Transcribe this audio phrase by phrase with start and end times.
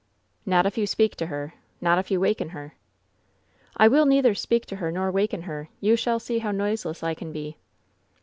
[0.47, 1.53] "Not if you speak to her.
[1.79, 2.73] Not if you waken her."
[3.77, 5.69] "I will neither speak to her nor waken her.
[5.79, 7.55] You shall see how noiseless I can be."